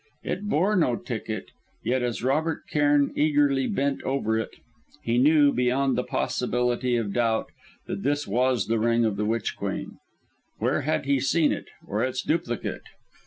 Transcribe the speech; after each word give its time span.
It 0.23 0.49
bore 0.49 0.75
no 0.75 0.95
ticket, 0.95 1.51
yet 1.83 2.01
as 2.01 2.23
Robert 2.23 2.63
Cairn 2.67 3.13
eagerly 3.15 3.67
bent 3.67 4.01
over 4.01 4.35
it, 4.39 4.49
he 5.03 5.19
knew, 5.19 5.53
beyond 5.53 5.95
the 5.95 6.03
possibility 6.03 6.95
of 6.95 7.13
doubt, 7.13 7.51
that 7.85 8.01
this 8.01 8.27
was 8.27 8.65
the 8.65 8.79
ring 8.79 9.05
of 9.05 9.15
the 9.15 9.25
Witch 9.25 9.55
Queen. 9.55 9.97
Where 10.57 10.81
had 10.81 11.05
he 11.05 11.19
seen 11.19 11.51
it, 11.51 11.67
or 11.85 12.03
its 12.03 12.23
duplicate? 12.23 12.81